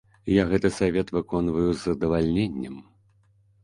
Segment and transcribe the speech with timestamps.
[0.41, 2.85] Я гэты савет выконваю з задавальненнем.